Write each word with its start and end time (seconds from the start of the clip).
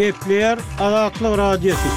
Gepler 0.00 0.58
Azatlı 0.80 1.38
Radyosu. 1.38 1.88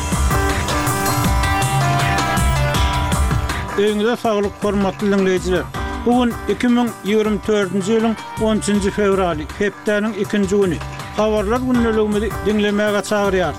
Öňüňizde 3.77 4.15
sağlyk 4.17 4.51
hormatly 4.61 5.05
dinleýijiler. 5.11 5.63
Bugun 6.05 6.31
2024-nji 6.59 7.81
ýylyň 7.93 8.13
13-nji 8.51 8.91
fevraly, 8.97 9.45
hepdeniň 9.59 10.13
2-nji 10.25 10.49
güni. 10.63 10.77
Habarlar 11.17 11.61
günnelegimizi 11.67 12.29
dinlemäge 12.45 13.01
çagyrýar. 13.11 13.53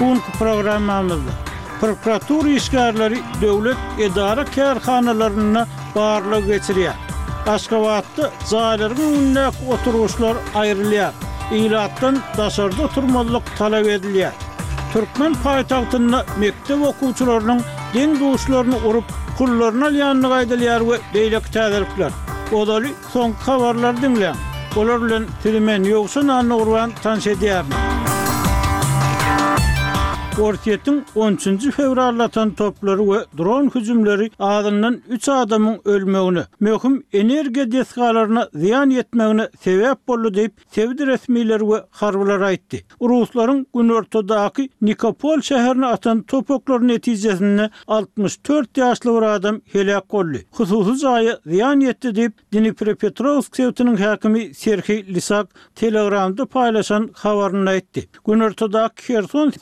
Bugun 0.00 0.20
programmamyzda 0.38 1.32
prokuratura 1.80 2.48
işgärleri 2.58 3.18
döwlet 3.42 3.76
edara 4.06 4.44
kärhanalaryna 4.56 5.62
barlyk 5.96 6.44
geçirýär. 6.52 6.96
Aşgabatda 7.54 8.24
zaýlaryň 8.50 8.96
günnäki 8.96 9.62
oturuşlar 9.74 10.34
aýrylýar. 10.60 11.12
ilattın 11.58 12.18
dasarda 12.36 12.86
turmalıq 12.94 13.42
talap 13.58 13.86
edilýär. 13.86 14.30
Türkmen 14.92 15.34
paytaqtınla 15.44 16.24
mekti 16.42 16.72
okuwçylarynyň 16.74 16.90
kulturlarının 17.00 17.62
din 17.94 18.20
duuslarını 18.20 18.76
orup 18.90 19.04
kullarına 19.38 19.88
liyanını 19.94 20.30
qaydiliyər 20.34 20.84
və 20.90 20.96
beylək 21.14 21.50
tədəliklər. 21.54 22.14
Odali 22.60 22.94
son 23.12 23.34
qavarlar 23.46 23.98
dinlə, 24.02 24.32
olarlən 24.78 25.26
filmen 25.42 25.86
yoxsun 25.92 26.28
anna 26.28 26.56
orvan 26.64 26.92
tansi 27.02 27.34
Quartetin 30.36 31.04
13-nji 31.16 32.54
topları 32.56 32.98
we 33.04 33.38
dron 33.44 33.70
hüjümleri 33.74 34.30
adından 34.38 35.02
3 35.08 35.28
adamın 35.28 35.80
ölmeğine 35.84 36.42
möhüm 36.60 37.02
enerji 37.12 37.72
desgalaryna 37.72 38.48
ziyan 38.54 38.90
yetmeğine 38.90 39.42
sebäp 39.42 39.96
bollu 40.08 40.28
diýip 40.28 40.50
sevdi 40.72 41.02
resmiýetler 41.02 41.72
ve 41.72 41.84
harbylar 41.90 42.40
aýtdy. 42.40 42.80
Russlaryň 43.00 43.64
gün 43.74 44.70
Nikopol 44.82 45.38
şäherine 45.40 45.86
atan 45.86 46.22
topoklar 46.22 46.88
netijesinde 46.88 47.70
64 47.86 48.78
ýaşly 48.78 49.16
bir 49.16 49.22
adam 49.22 49.60
helak 49.72 50.12
boldy. 50.12 50.38
Hususy 50.50 51.06
ziyan 51.46 51.80
yetti 51.80 52.14
deyip 52.14 52.32
diýip 52.52 52.60
Dnipropetrovsk 52.60 53.56
sewtiniň 53.58 54.02
hakimi 54.04 54.54
Serhi 54.54 55.14
Lisak 55.14 55.46
Telegramda 55.74 56.42
paýlaşan 56.42 57.08
havarına 57.14 57.74
itti. 57.74 58.08
Gün 58.26 58.40
ortadaky 58.40 59.06
Kherson 59.06 59.52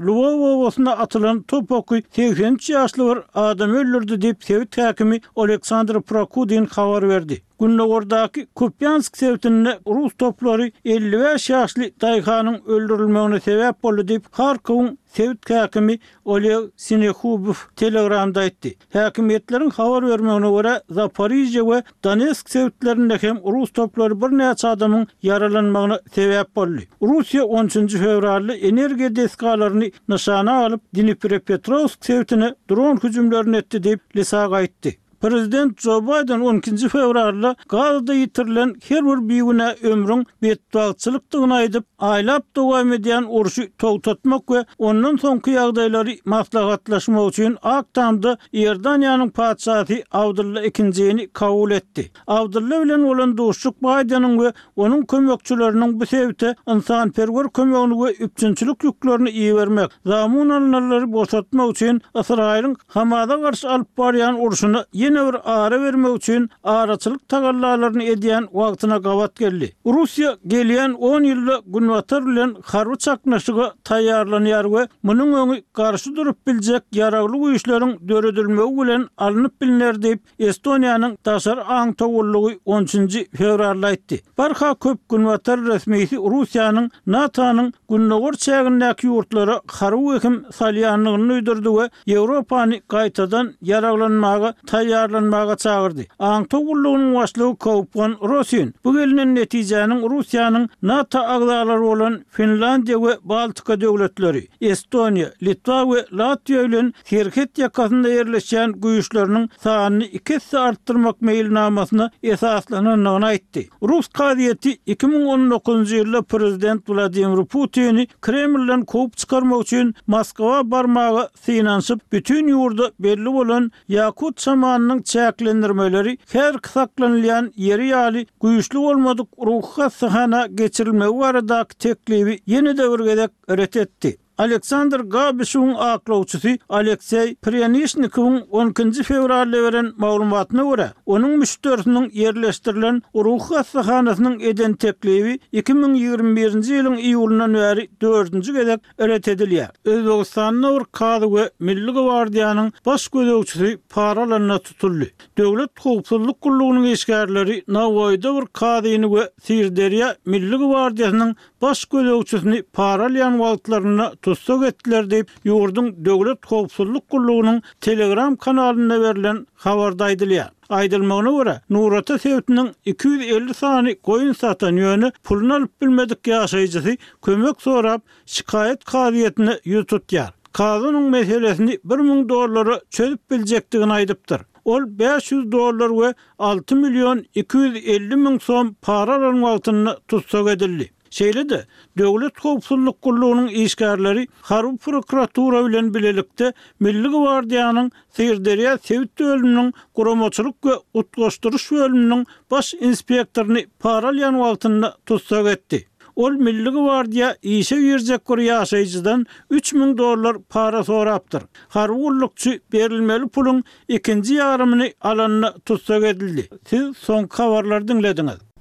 Luvovo 0.00 0.66
osna 0.66 0.92
atılan 0.92 1.42
top 1.42 1.72
oku 1.72 2.00
tegenç 2.02 2.70
yaşlı 2.70 3.16
bir 3.16 3.22
adam 3.34 3.70
öldürdü 3.70 4.20
dip 4.22 4.44
Sovet 4.44 4.78
hakimi 4.78 5.20
Aleksandr 5.36 6.02
Prokudin 6.02 6.64
xabar 6.64 7.08
verdi. 7.08 7.42
Gunda 7.58 7.84
gordaki 7.86 8.46
Kupyansk 8.46 9.16
sevtinne 9.16 9.78
Rus 9.86 10.12
toplori 10.18 10.72
55 10.84 11.50
yaşli 11.50 11.92
Dayhanın 12.00 12.58
öldürilmegine 12.66 13.36
sebäp 13.36 13.74
bolu 13.82 14.08
deyip 14.08 14.26
Harkov'un 14.30 14.98
sevt 15.12 15.44
kakimi 15.44 15.98
Oleg 16.24 16.58
Sinekubov 16.76 17.52
telegramda 17.76 18.44
etdi. 18.44 18.74
Hakimiyetlerin 18.92 19.70
havar 19.70 20.08
vermeğine 20.10 20.50
göre 20.50 20.82
Zaporizce 20.90 21.58
we 21.60 21.82
Donetsk 22.04 22.50
sevtlerinde 22.50 23.18
hem 23.20 23.36
Rus 23.36 23.72
toplary 23.72 24.10
bir 24.12 24.38
neç 24.38 24.64
adamın 24.64 25.06
yaralanmeğine 25.22 25.98
sebep 26.14 26.56
bolu. 26.56 26.76
Rusya 27.02 27.44
13. 27.44 27.72
fevrarlı 27.92 28.54
energiya 28.56 29.16
deskalarını 29.16 29.90
nişana 30.08 30.64
alıp 30.66 30.80
Dnipropetrovsk 30.96 32.04
sevtine 32.04 32.54
dron 32.70 32.96
hücumlarını 33.04 33.56
etdi 33.56 33.82
deyip 33.82 34.16
Lisa'a 34.16 34.46
gaitdi. 34.46 35.03
Prezident 35.24 35.80
Joe 35.84 36.00
Biden 36.04 36.40
12 36.42 36.88
fevrarla 36.92 37.54
qalda 37.72 38.12
yitirlən 38.12 38.74
her 38.88 39.04
bir 39.06 39.20
biyunə 39.30 39.68
ömrün 39.90 40.24
betbağçılıqdığını 40.44 41.54
aydıb, 41.62 41.86
aylab 42.08 42.42
davam 42.58 42.90
edən 42.92 43.24
uruşu 43.38 43.64
toxtatmaq 43.80 44.44
və 44.52 44.60
onun 44.88 45.16
son 45.22 45.40
qiyaqdayları 45.46 46.18
məslahatlaşma 46.32 47.22
üçün 47.30 47.56
Aqtamda 47.62 48.34
Yordaniyanın 48.52 49.30
padşahı 49.38 50.02
Avdulla 50.22 50.64
II-ni 50.68 51.24
qəbul 51.40 51.72
etdi. 51.78 52.04
Avdulla 52.26 52.82
ilə 52.84 53.00
olan 53.14 53.32
dostluq 53.40 53.80
Bidenin 53.86 54.36
və 54.42 54.52
onun 54.76 55.06
köməkçilərinin 55.14 55.96
bu 56.02 56.10
səbəbdə 56.12 56.52
insan 56.76 57.14
fərqər 57.16 57.48
köməyini 57.60 58.00
və 58.04 58.12
üçüncülük 58.28 58.84
yüklərini 58.90 59.32
iyi 59.32 59.56
vermək, 59.56 59.88
zamanlarını 60.04 61.00
boşaltmaq 61.16 61.72
üçün 61.78 62.04
Əsrailin 62.20 62.76
Hamada 62.92 63.40
qarşı 63.46 63.70
alıb 63.78 63.88
baryan 63.98 64.36
uruşunu 64.44 64.84
ýene 65.14 65.32
bir 65.32 65.36
ara 65.44 65.78
bermek 65.80 66.16
üçin 66.16 66.50
araçylyk 66.64 67.28
tagallalaryny 67.28 68.08
edýän 68.12 68.46
wagtyna 68.52 68.96
gavat 68.98 69.36
geldi. 69.36 69.72
Russiýa 69.86 70.32
gelýän 70.46 70.92
10 70.94 71.22
yılda 71.24 71.60
günwatar 71.66 72.26
bilen 72.26 72.54
harwy 72.64 72.96
çaknaşyga 72.98 73.72
taýýarlanýar 73.84 74.64
we 74.72 74.88
munyň 75.04 75.32
öňü 75.42 75.60
garşy 75.74 76.14
durup 76.16 76.46
biljek 76.46 76.82
ýaraglyk 76.94 77.40
uyuşların 77.46 77.96
döredilmegi 78.08 78.76
bilen 78.82 79.06
alınıp 79.16 79.52
bilinär 79.62 79.94
diýip 80.02 80.18
Estoniýanyň 80.38 81.16
taşar 81.24 81.58
aň 81.58 81.94
towullugy 81.94 82.52
10-njy 82.66 83.24
fevralda 83.36 83.86
aýtdy. 83.92 84.20
Barka 84.38 84.74
köp 84.74 84.98
günwatar 85.08 85.58
resmiýeti 85.60 86.16
Russiýanyň 86.16 86.90
NATO-nyň 87.06 87.72
günnogor 87.90 88.32
çägindäki 88.32 89.06
yurtlara 89.06 89.60
harwy 89.70 90.16
ekim 90.16 90.44
salýanlygyny 90.58 91.28
duýdurdy 91.28 91.70
we 91.78 91.88
Ýewropany 92.14 92.80
gaýtadan 92.88 93.52
ýaraglanmagy 93.72 94.52
taýýar 94.66 94.93
yarlanmaga 94.94 95.56
çağırdı. 95.64 96.02
Aang 96.18 96.48
toğulluğunun 96.50 97.14
başlığı 97.14 97.58
Kaupan 97.58 98.12
Rosin. 98.30 98.74
Bu 98.84 98.90
gelinin 98.98 99.34
neticanın 99.34 100.10
Rusya'nın 100.10 100.68
NATO 100.82 101.18
ağlarlar 101.18 101.76
olan 101.92 102.20
Finlandiya 102.36 102.98
ve 103.06 103.12
Baltika 103.22 103.80
devletleri, 103.80 104.48
Estonia, 104.60 105.28
Litva 105.42 105.80
ve 105.94 106.00
Latvia 106.12 106.62
ile 106.62 106.74
Kirket 107.10 107.58
yakasında 107.58 108.08
yerleşen 108.08 108.72
güyüşlerinin 108.72 109.50
sahanını 109.62 110.04
ikisi 110.04 110.58
arttırmak 110.58 111.20
meyil 111.22 111.52
namasını 111.54 112.10
esaslanan 112.22 113.22
aitti. 113.22 113.68
Rus 113.82 114.08
kadiyeti 114.08 114.70
2019. 114.86 115.92
yılda 115.92 116.22
Prezident 116.22 116.90
Vladimir 116.90 117.44
Putin'i 117.44 118.06
Kremlin'den 118.22 118.84
kovup 118.84 119.16
çıkarmak 119.16 119.62
için 119.66 119.94
Moskova 120.06 120.70
barmağı 120.70 121.28
sinansıp 121.40 122.12
bütün 122.12 122.44
yurda 122.48 122.90
belli 123.00 123.28
olan 123.28 123.70
Yakut 123.88 124.40
Saman 124.40 124.83
Ýaşananyň 124.84 125.02
çäklendirmeleri 125.10 126.12
her 126.32 126.58
kysaklanylan 126.66 127.46
ýeri 127.68 127.86
ýaly 127.92 128.24
güýçli 128.46 128.78
bolmadyk 128.82 129.28
ruhy 129.50 129.88
sahana 129.96 130.42
geçirilmegi 130.60 131.18
barada 131.24 131.62
teklibi 131.86 132.34
ýene-de 132.46 132.84
bir 132.96 134.16
Alexander 134.38 134.98
Gabishun 135.00 135.74
aklawçysy 135.78 136.52
Alexey 136.68 137.34
Prenishnikowun 137.34 138.38
10-nji 138.50 139.02
fevralda 139.02 139.62
beren 139.62 139.92
maglumatyna 139.98 140.62
görä, 140.70 140.88
onuň 141.06 141.34
müşterisiniň 141.42 142.06
yerleşdirilen 142.12 143.02
ruhy 143.14 143.54
hassahanasynyň 143.56 144.40
eden 144.50 144.72
tekliwi 144.74 145.38
2021-nji 145.52 146.70
ýylyň 146.76 146.96
iýulundan 147.10 147.54
bäri 147.58 147.82
4-nji 148.02 148.52
gezek 148.58 148.80
öret 148.98 149.28
edilýär. 149.28 149.70
Özbegistan 149.84 150.62
Nur 150.62 150.82
Kady 150.92 151.26
we 151.34 151.50
Milli 151.60 151.90
Gwardiýanyň 151.94 152.72
baş 152.86 153.02
gödäwçisi 153.08 153.76
paralarna 153.94 154.58
tutuldy. 154.58 155.10
Döwlet 155.38 155.70
howpsuzlyk 155.84 156.40
gullugynyň 156.42 156.86
eşgärleri 156.96 157.62
Nawoyda 157.68 158.34
bir 158.40 158.46
kadyny 158.52 159.06
we 159.16 159.30
Sirderiýa 159.48 160.14
Milli 160.26 160.54
Gwardiýanyň 160.56 161.34
baş 161.62 161.84
gödäwçisini 161.84 162.62
paralyan 162.72 163.32
wagtlaryna 163.38 164.12
tutsak 164.24 164.62
etdiler 164.64 165.10
deyip 165.10 165.28
yurdun 165.44 166.04
dövlet 166.04 166.40
kovsulluk 166.46 167.08
kulluğunun 167.08 167.62
telegram 167.80 168.36
kanalına 168.36 169.00
verilen 169.00 169.46
havarda 169.54 170.04
aydılıyor. 170.04 170.44
Aydılmağına 170.68 171.32
vura, 171.32 171.60
Nurata 171.70 172.18
Sevti'nin 172.18 172.70
250 172.84 173.54
sani 173.54 173.98
koyun 174.00 174.32
satan 174.32 174.72
yönü 174.76 175.12
pulun 175.24 175.50
alıp 175.50 175.82
bilmedik 175.82 176.26
yaşayıcısı 176.26 176.96
kömök 177.24 177.62
sorab 177.62 178.00
şikayet 178.26 178.84
kaziyetini 178.84 179.52
yututyar. 179.64 180.32
Kazının 180.52 181.02
meselesini 181.10 181.78
1000 181.84 182.28
dolarları 182.28 182.80
çözüp 182.90 183.30
bilecektiğini 183.30 183.92
aydıptır. 183.92 184.40
Ol 184.64 184.80
500 184.86 185.52
dolar 185.52 186.06
ve 186.08 186.14
6 186.38 186.76
milyon 186.76 187.24
250 187.34 188.16
min 188.16 188.38
son 188.38 188.76
paraların 188.82 189.42
altını 189.42 189.98
tutsak 190.08 190.48
edildi. 190.48 190.90
Şeýle 191.14 191.48
de 191.48 191.60
Döwlet 191.98 192.38
howpsuzlyk 192.44 193.02
gurulunyň 193.02 193.48
işgärleri 193.64 194.26
Harup 194.40 194.80
prokuratura 194.86 195.60
bilen 195.66 195.90
bilelikde 195.94 196.52
Milli 196.84 197.08
Gwardiýanyň 197.18 197.90
Seýderiýa 198.18 198.72
Sewit 198.88 199.12
döwlüniň 199.22 199.68
guramaçylyk 199.98 200.54
we 200.68 200.74
utgaşdyryş 201.02 201.68
bölüminiň 201.76 202.24
baş 202.54 202.74
inspektorny 202.88 203.62
paral 203.84 204.18
ýanwaltyna 204.24 204.90
tutsak 205.12 205.46
etdi. 205.54 205.78
Ol 206.24 206.34
Milli 206.48 206.70
Gwardiýa 206.76 207.28
işe 207.54 207.76
ýerjek 207.84 208.22
gurýaşyjydan 208.32 209.24
3000 209.50 209.96
dollar 209.98 210.42
para 210.56 210.84
sorapdyr. 210.90 211.42
Harwullukçy 211.78 212.50
berilmeli 212.72 213.28
pulun 213.28 213.62
ikinji 213.88 214.34
ýarymyny 214.42 214.90
alanyna 215.00 215.54
tutsak 215.66 216.04
edildi. 216.12 216.48
Siz 216.68 216.96
soňky 217.06 217.42
habarlardan 217.46 218.53